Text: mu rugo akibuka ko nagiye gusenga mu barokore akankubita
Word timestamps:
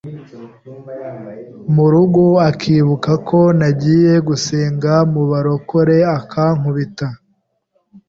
mu 1.73 1.85
rugo 1.93 2.23
akibuka 2.49 3.11
ko 3.27 3.39
nagiye 3.59 4.13
gusenga 4.27 4.93
mu 5.13 5.23
barokore 5.31 5.97
akankubita 6.17 7.07